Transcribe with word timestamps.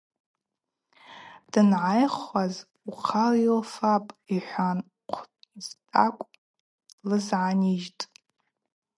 Дангӏайхуаз– 1.51 2.53
уахъа 2.89 3.25
йылфапӏ– 3.43 4.09
йхӏван 4.35 4.77
хъвыдзтӏакӏв 5.13 6.31
лызгӏанижьтӏ. 7.07 8.03